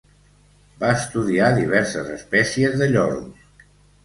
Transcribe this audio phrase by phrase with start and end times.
[0.83, 3.63] Va estudiar diverses espècies de lloros.